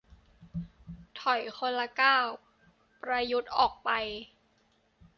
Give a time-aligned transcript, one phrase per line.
[1.19, 2.27] ถอยคนละก้าว
[3.01, 3.89] ประยุทธ์ออกไป